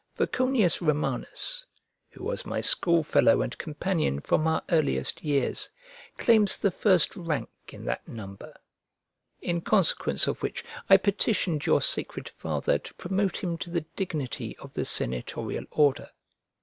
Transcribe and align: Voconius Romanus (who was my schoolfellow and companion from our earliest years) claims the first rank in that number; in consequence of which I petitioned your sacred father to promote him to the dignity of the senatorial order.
Voconius 0.17 0.81
Romanus 0.81 1.63
(who 2.09 2.23
was 2.23 2.43
my 2.43 2.59
schoolfellow 2.59 3.43
and 3.43 3.55
companion 3.59 4.19
from 4.19 4.47
our 4.47 4.63
earliest 4.71 5.23
years) 5.23 5.69
claims 6.17 6.57
the 6.57 6.71
first 6.71 7.15
rank 7.15 7.49
in 7.67 7.85
that 7.85 8.07
number; 8.07 8.51
in 9.43 9.61
consequence 9.61 10.25
of 10.25 10.41
which 10.41 10.65
I 10.89 10.97
petitioned 10.97 11.67
your 11.67 11.83
sacred 11.83 12.29
father 12.29 12.79
to 12.79 12.95
promote 12.95 13.43
him 13.43 13.59
to 13.59 13.69
the 13.69 13.85
dignity 13.95 14.57
of 14.57 14.73
the 14.73 14.85
senatorial 14.85 15.65
order. 15.69 16.09